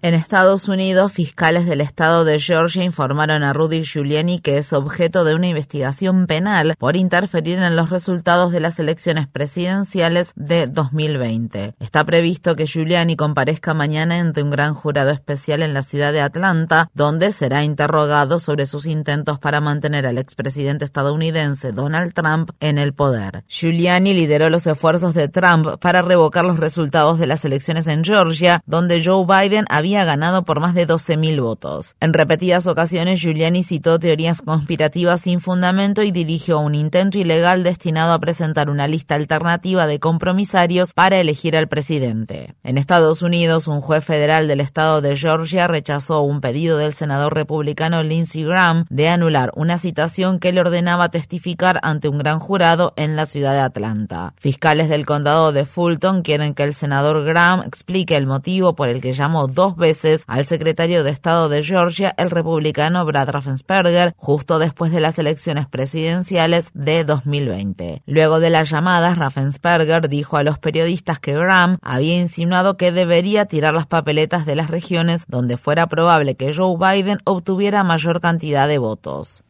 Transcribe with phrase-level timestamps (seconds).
[0.00, 5.24] En Estados Unidos, fiscales del estado de Georgia informaron a Rudy Giuliani que es objeto
[5.24, 11.74] de una investigación penal por interferir en los resultados de las elecciones presidenciales de 2020.
[11.80, 16.20] Está previsto que Giuliani comparezca mañana ante un gran jurado especial en la ciudad de
[16.20, 22.78] Atlanta, donde será interrogado sobre sus intentos para mantener al expresidente estadounidense Donald Trump en
[22.78, 23.42] el poder.
[23.48, 28.62] Giuliani lideró los esfuerzos de Trump para revocar los resultados de las elecciones en Georgia,
[28.64, 31.96] donde Joe Biden había había ganado por más de 12.000 votos.
[31.98, 38.12] En repetidas ocasiones, Giuliani citó teorías conspirativas sin fundamento y dirigió un intento ilegal destinado
[38.12, 42.54] a presentar una lista alternativa de compromisarios para elegir al presidente.
[42.64, 47.34] En Estados Unidos, un juez federal del estado de Georgia rechazó un pedido del senador
[47.34, 52.92] republicano Lindsey Graham de anular una citación que le ordenaba testificar ante un gran jurado
[52.96, 54.34] en la ciudad de Atlanta.
[54.36, 59.00] Fiscales del condado de Fulton quieren que el senador Graham explique el motivo por el
[59.00, 64.58] que llamó dos veces al secretario de Estado de Georgia, el republicano Brad Raffensperger, justo
[64.58, 68.02] después de las elecciones presidenciales de 2020.
[68.04, 73.46] Luego de las llamadas, Raffensperger dijo a los periodistas que Graham había insinuado que debería
[73.46, 78.68] tirar las papeletas de las regiones donde fuera probable que Joe Biden obtuviera mayor cantidad
[78.68, 79.44] de votos.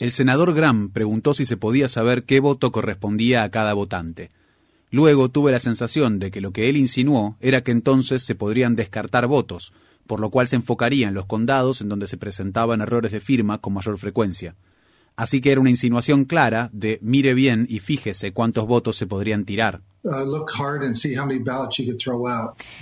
[0.00, 4.30] El senador Graham preguntó si se podía saber qué voto correspondía a cada votante.
[4.92, 8.76] Luego tuve la sensación de que lo que él insinuó era que entonces se podrían
[8.76, 9.72] descartar votos,
[10.06, 13.56] por lo cual se enfocaría en los condados en donde se presentaban errores de firma
[13.56, 14.54] con mayor frecuencia.
[15.16, 19.46] Así que era una insinuación clara de mire bien y fíjese cuántos votos se podrían
[19.46, 19.80] tirar.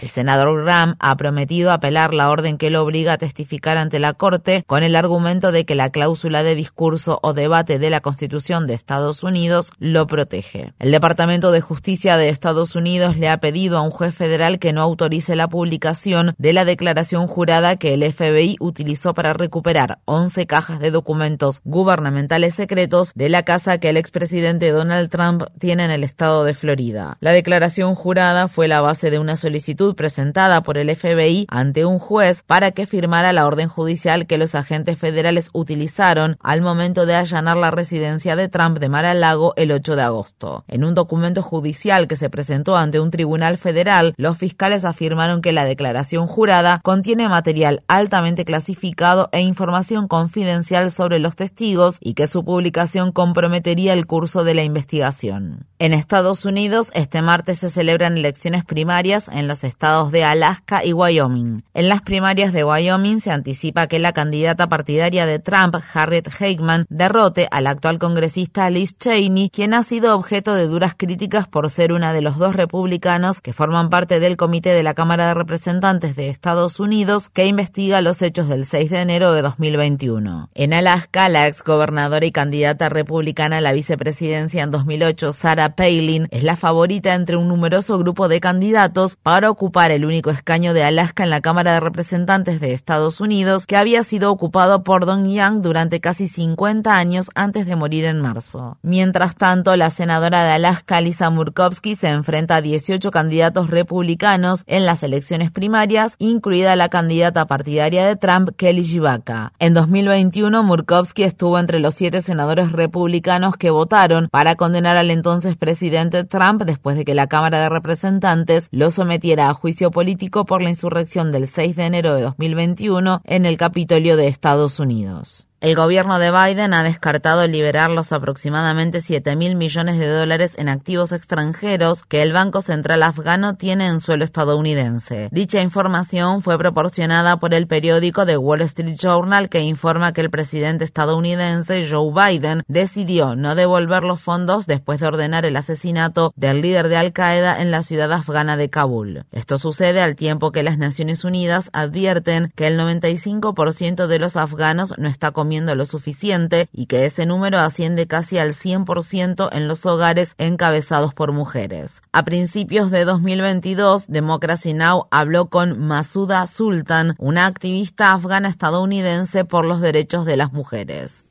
[0.01, 4.15] El senador Graham ha prometido apelar la orden que lo obliga a testificar ante la
[4.15, 8.67] Corte con el argumento de que la cláusula de discurso o debate de la Constitución
[8.67, 10.73] de Estados Unidos lo protege.
[10.79, 14.73] El Departamento de Justicia de Estados Unidos le ha pedido a un juez federal que
[14.73, 20.47] no autorice la publicación de la declaración jurada que el FBI utilizó para recuperar 11
[20.47, 25.91] cajas de documentos gubernamentales secretos de la casa que el expresidente Donald Trump tiene en
[25.91, 27.10] el estado de Florida.
[27.21, 31.99] La declaración jurada fue la base de una solicitud presentada por el FBI ante un
[31.99, 37.15] juez para que firmara la orden judicial que los agentes federales utilizaron al momento de
[37.15, 40.65] allanar la residencia de Trump de Mar-a-Lago el 8 de agosto.
[40.69, 45.53] En un documento judicial que se presentó ante un tribunal federal, los fiscales afirmaron que
[45.53, 52.27] la declaración jurada contiene material altamente clasificado e información confidencial sobre los testigos y que
[52.27, 55.67] su publicación comprometería el curso de la investigación.
[55.79, 60.93] En Estados Unidos, este martes se celebran elecciones primarias en los estados de Alaska y
[60.93, 61.63] Wyoming.
[61.73, 66.87] En las primarias de Wyoming se anticipa que la candidata partidaria de Trump, Harriet Hageman,
[66.89, 71.93] derrote al actual congresista Liz Cheney, quien ha sido objeto de duras críticas por ser
[71.93, 76.17] una de los dos republicanos que forman parte del comité de la Cámara de Representantes
[76.17, 80.51] de Estados Unidos que investiga los hechos del 6 de enero de 2021.
[80.55, 86.43] En Alaska, la exgobernadora y candidata republicana a la vicepresidencia en 2008, Sarah Palin, es
[86.43, 91.23] la favorita entre un numeroso grupo de candidatos para ocupar el único escaño de Alaska
[91.23, 95.63] en la Cámara de Representantes de Estados Unidos que había sido ocupado por Don Young
[95.63, 98.79] durante casi 50 años antes de morir en marzo.
[98.83, 104.85] Mientras tanto, la senadora de Alaska, Lisa Murkowski, se enfrenta a 18 candidatos republicanos en
[104.85, 109.53] las elecciones primarias, incluida la candidata partidaria de Trump, Kelly Gibaka.
[109.61, 115.57] En 2021, Murkowski estuvo entre los siete senadores republicanos que votaron para condenar al entonces
[115.57, 120.47] presidente Trump después después de que la Cámara de Representantes lo sometiera a juicio político
[120.47, 125.50] por la insurrección del 6 de enero de 2021 en el Capitolio de Estados Unidos.
[125.61, 130.71] El gobierno de Biden ha descartado liberar los aproximadamente 7 mil millones de dólares en
[130.71, 135.29] activos extranjeros que el Banco Central afgano tiene en suelo estadounidense.
[135.33, 140.31] Dicha información fue proporcionada por el periódico The Wall Street Journal que informa que el
[140.31, 146.63] presidente estadounidense Joe Biden decidió no devolver los fondos después de ordenar el asesinato del
[146.63, 149.27] líder de Al Qaeda en la ciudad afgana de Kabul.
[149.31, 154.95] Esto sucede al tiempo que las Naciones Unidas advierten que el 95% de los afganos
[154.97, 160.35] no está lo suficiente y que ese número asciende casi al 100% en los hogares
[160.39, 162.03] encabezados por mujeres.
[162.13, 165.09] A principios de 2022, Democracy Now!
[165.11, 171.25] habló con Masuda Sultan, una activista afgana estadounidense por los derechos de las mujeres.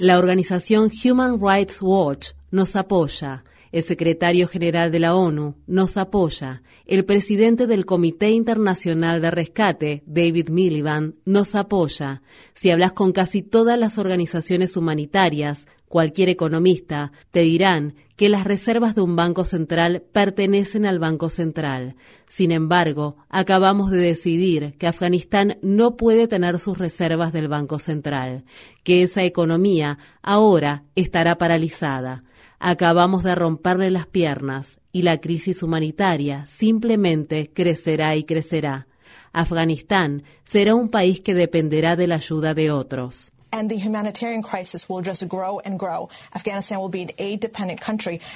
[0.00, 3.42] La organización Human Rights Watch nos apoya.
[3.72, 6.62] El secretario general de la ONU nos apoya.
[6.84, 12.22] El presidente del Comité Internacional de Rescate, David Miliband, nos apoya.
[12.54, 18.94] Si hablas con casi todas las organizaciones humanitarias, cualquier economista, te dirán que las reservas
[18.94, 21.96] de un banco central pertenecen al Banco Central.
[22.28, 28.44] Sin embargo, acabamos de decidir que Afganistán no puede tener sus reservas del Banco Central,
[28.84, 32.24] que esa economía ahora estará paralizada.
[32.58, 38.86] Acabamos de romperle las piernas y la crisis humanitaria simplemente crecerá y crecerá.
[39.34, 43.30] Afganistán será un país que dependerá de la ayuda de otros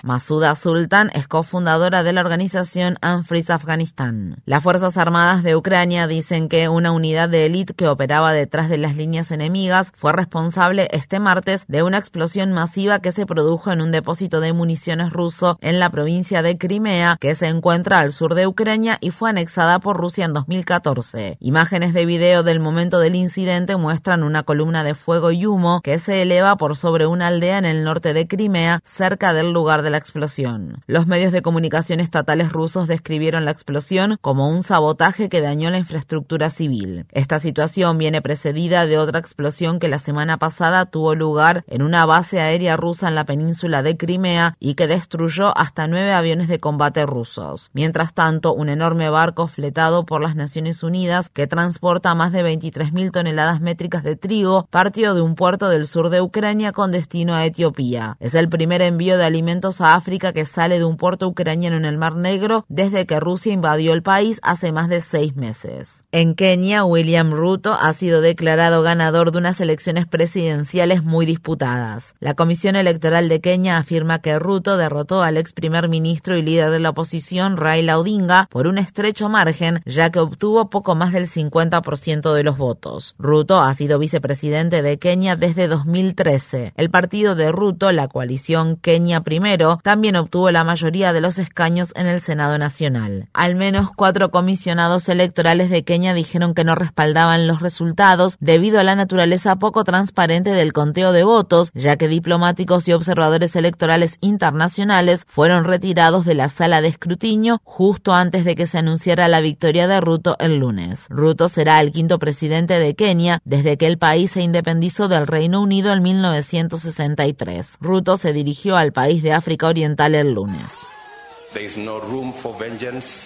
[0.03, 4.43] Masuda Sultan es cofundadora de la organización Unfreeze Afghanistan.
[4.45, 8.77] Las Fuerzas Armadas de Ucrania dicen que una unidad de élite que operaba detrás de
[8.77, 13.81] las líneas enemigas fue responsable este martes de una explosión masiva que se produjo en
[13.81, 18.35] un depósito de municiones ruso en la provincia de Crimea, que se encuentra al sur
[18.35, 21.39] de Ucrania y fue anexada por Rusia en 2014.
[21.41, 26.23] Imágenes de video del momento del incidente muestran una columna de y humo que se
[26.23, 29.99] eleva por sobre una aldea en el norte de Crimea, cerca del lugar de la
[29.99, 30.83] explosión.
[30.89, 35.79] Los medios de comunicación estatales rusos describieron la explosión como un sabotaje que dañó la
[35.79, 37.07] infraestructura civil.
[37.13, 42.05] Esta situación viene precedida de otra explosión que la semana pasada tuvo lugar en una
[42.05, 46.59] base aérea rusa en la península de Crimea y que destruyó hasta nueve aviones de
[46.59, 47.71] combate rusos.
[47.75, 53.13] Mientras tanto, un enorme barco fletado por las Naciones Unidas que transporta más de 23.000
[53.13, 57.45] toneladas métricas de trigo partió de un puerto del sur de Ucrania con destino a
[57.45, 58.17] Etiopía.
[58.19, 61.85] Es el primer envío de alimentos a África que sale de un puerto ucraniano en
[61.85, 66.03] el Mar Negro desde que Rusia invadió el país hace más de seis meses.
[66.13, 72.15] En Kenia, William Ruto ha sido declarado ganador de unas elecciones presidenciales muy disputadas.
[72.19, 76.71] La Comisión Electoral de Kenia afirma que Ruto derrotó al ex primer ministro y líder
[76.71, 81.27] de la oposición, Raila Odinga, por un estrecho margen, ya que obtuvo poco más del
[81.27, 83.15] 50% de los votos.
[83.19, 86.73] Ruto ha sido vicepresidente de Kenia desde 2013.
[86.77, 91.93] El partido de Ruto, la coalición Kenia Primero, también obtuvo la mayoría de los escaños
[91.97, 93.29] en el Senado Nacional.
[93.33, 98.85] Al menos cuatro comisionados electorales de Kenia dijeron que no respaldaban los resultados debido a
[98.85, 105.25] la naturaleza poco transparente del conteo de votos, ya que diplomáticos y observadores electorales internacionales
[105.27, 109.89] fueron retirados de la sala de escrutinio justo antes de que se anunciara la victoria
[109.89, 111.07] de Ruto el lunes.
[111.09, 115.61] Ruto será el quinto presidente de Kenia desde que el país se independizó del Reino
[115.61, 117.77] Unido en 1963.
[117.81, 120.73] Ruto se dirigió al país de África Oriental el lunes.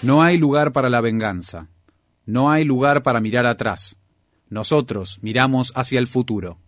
[0.03, 1.67] No hay lugar para la venganza.
[2.27, 3.97] No hay lugar para mirar atrás.
[4.49, 6.59] Nosotros miramos hacia el futuro.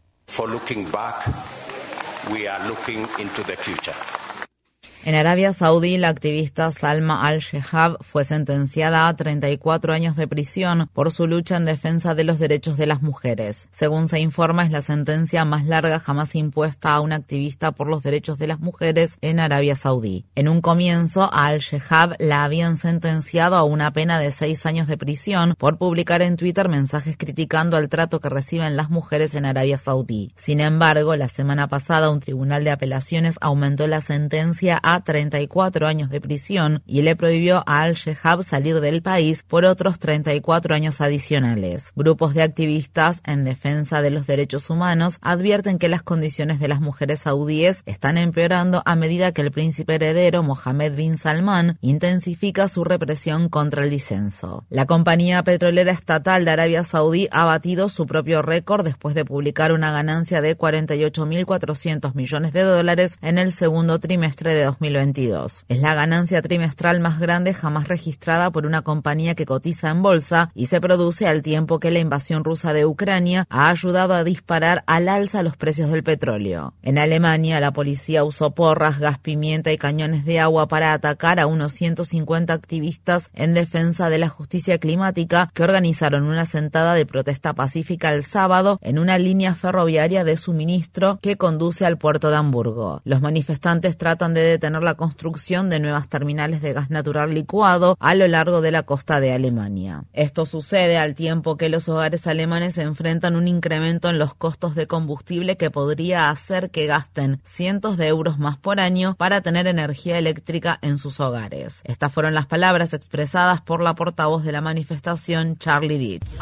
[5.05, 11.11] En Arabia Saudí, la activista Salma al-Shehab fue sentenciada a 34 años de prisión por
[11.11, 13.69] su lucha en defensa de los derechos de las mujeres.
[13.73, 18.05] Según se informa, es la sentencia más larga jamás impuesta a una activista por los
[18.05, 20.25] derechos de las mujeres en Arabia Saudí.
[20.37, 24.99] En un comienzo, a al-Shehab la habían sentenciado a una pena de seis años de
[24.99, 29.79] prisión por publicar en Twitter mensajes criticando el trato que reciben las mujeres en Arabia
[29.79, 30.31] Saudí.
[30.37, 36.11] Sin embargo, la semana pasada un tribunal de apelaciones aumentó la sentencia a 34 años
[36.11, 41.93] de prisión y le prohibió a Al-Shehab salir del país por otros 34 años adicionales.
[41.97, 46.81] Grupos de activistas en defensa de los derechos humanos advierten que las condiciones de las
[46.81, 52.85] mujeres saudíes están empeorando a medida que el príncipe heredero Mohammed bin Salman intensifica su
[52.85, 54.65] represión contra el disenso.
[54.69, 59.73] La compañía petrolera estatal de Arabia Saudí ha batido su propio récord después de publicar
[59.73, 65.65] una ganancia de 48.400 millones de dólares en el segundo trimestre de 2020 2022.
[65.69, 70.51] Es la ganancia trimestral más grande jamás registrada por una compañía que cotiza en bolsa
[70.55, 74.83] y se produce al tiempo que la invasión rusa de Ucrania ha ayudado a disparar
[74.87, 76.75] al alza los precios del petróleo.
[76.83, 81.47] En Alemania, la policía usó porras, gas pimienta y cañones de agua para atacar a
[81.47, 87.55] unos 150 activistas en defensa de la justicia climática que organizaron una sentada de protesta
[87.55, 93.01] pacífica el sábado en una línea ferroviaria de suministro que conduce al puerto de Hamburgo.
[93.05, 98.15] Los manifestantes tratan de detener la construcción de nuevas terminales de gas natural licuado a
[98.15, 100.05] lo largo de la costa de Alemania.
[100.13, 104.87] Esto sucede al tiempo que los hogares alemanes enfrentan un incremento en los costos de
[104.87, 110.19] combustible que podría hacer que gasten cientos de euros más por año para tener energía
[110.19, 111.83] eléctrica en sus hogares.
[111.85, 116.39] Estas fueron las palabras expresadas por la portavoz de la manifestación, Charlie Dietz.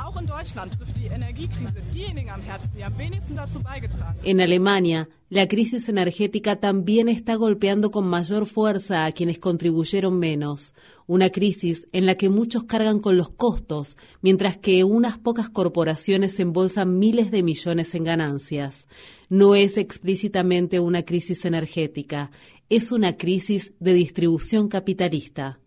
[4.22, 10.74] En Alemania, la crisis energética también está golpeando con mayor fuerza a quienes contribuyeron menos.
[11.06, 16.40] Una crisis en la que muchos cargan con los costos, mientras que unas pocas corporaciones
[16.40, 18.88] embolsan miles de millones en ganancias.
[19.28, 22.32] No es explícitamente una crisis energética,
[22.68, 25.60] es una crisis de distribución capitalista.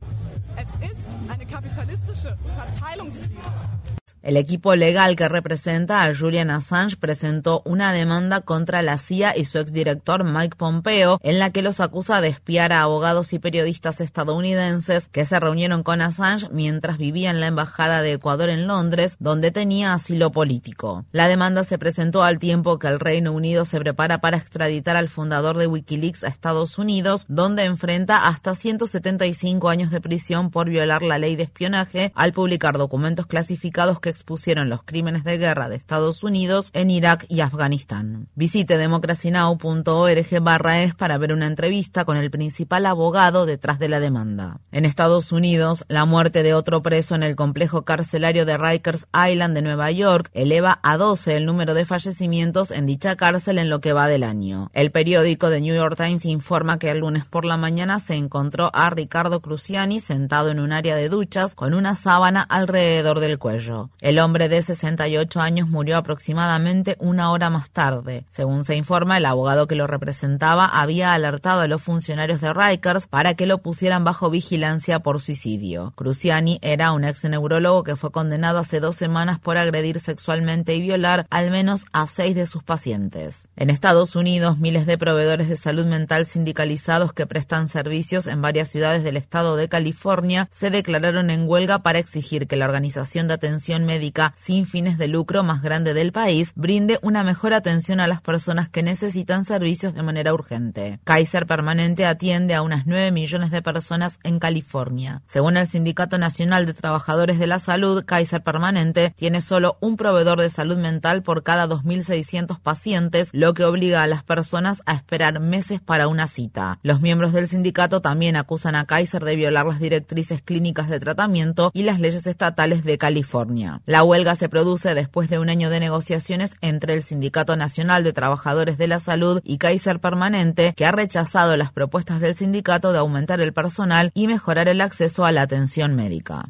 [4.24, 9.44] El equipo legal que representa a Julian Assange presentó una demanda contra la CIA y
[9.44, 14.00] su exdirector Mike Pompeo, en la que los acusa de espiar a abogados y periodistas
[14.00, 19.18] estadounidenses que se reunieron con Assange mientras vivía en la Embajada de Ecuador en Londres,
[19.20, 21.04] donde tenía asilo político.
[21.12, 25.10] La demanda se presentó al tiempo que el Reino Unido se prepara para extraditar al
[25.10, 31.02] fundador de Wikileaks a Estados Unidos, donde enfrenta hasta 175 años de prisión por violar
[31.02, 35.76] la ley de espionaje al publicar documentos clasificados que expusieron los crímenes de guerra de
[35.76, 38.28] Estados Unidos en Irak y Afganistán.
[38.36, 44.00] Visite democracynow.org barra es para ver una entrevista con el principal abogado detrás de la
[44.00, 44.60] demanda.
[44.72, 49.56] En Estados Unidos, la muerte de otro preso en el complejo carcelario de Rikers Island
[49.56, 53.82] de Nueva York eleva a 12 el número de fallecimientos en dicha cárcel en lo
[53.82, 54.70] que va del año.
[54.74, 58.70] El periódico The New York Times informa que el lunes por la mañana se encontró
[58.74, 63.90] a Ricardo Cruciani sentado en un área de duchas con una sábana alrededor del cuello.
[64.04, 68.26] El hombre de 68 años murió aproximadamente una hora más tarde.
[68.30, 73.08] Según se informa, el abogado que lo representaba había alertado a los funcionarios de Rikers
[73.08, 75.94] para que lo pusieran bajo vigilancia por suicidio.
[75.96, 80.82] Cruciani era un ex neurólogo que fue condenado hace dos semanas por agredir sexualmente y
[80.82, 83.48] violar al menos a seis de sus pacientes.
[83.56, 88.68] En Estados Unidos, miles de proveedores de salud mental sindicalizados que prestan servicios en varias
[88.68, 93.36] ciudades del estado de California se declararon en huelga para exigir que la Organización de
[93.36, 98.08] Atención médica sin fines de lucro más grande del país brinde una mejor atención a
[98.08, 101.00] las personas que necesitan servicios de manera urgente.
[101.04, 105.22] Kaiser Permanente atiende a unas 9 millones de personas en California.
[105.28, 110.42] Según el Sindicato Nacional de Trabajadores de la Salud, Kaiser Permanente tiene solo un proveedor
[110.42, 115.40] de salud mental por cada 2.600 pacientes, lo que obliga a las personas a esperar
[115.40, 116.80] meses para una cita.
[116.82, 121.70] Los miembros del sindicato también acusan a Kaiser de violar las directrices clínicas de tratamiento
[121.76, 123.82] y las leyes estatales de California.
[123.86, 128.14] La huelga se produce después de un año de negociaciones entre el Sindicato Nacional de
[128.14, 133.00] Trabajadores de la Salud y Kaiser Permanente, que ha rechazado las propuestas del sindicato de
[133.00, 136.46] aumentar el personal y mejorar el acceso a la atención médica.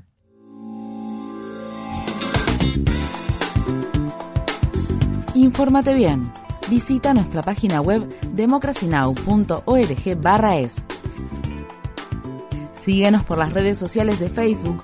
[5.33, 6.31] Infórmate bien.
[6.69, 10.83] Visita nuestra página web democracynow.org/es.
[12.73, 14.83] Síguenos por las redes sociales de Facebook,